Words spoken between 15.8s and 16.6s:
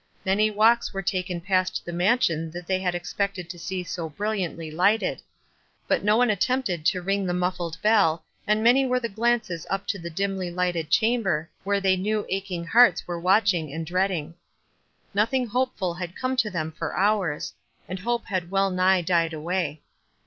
had come to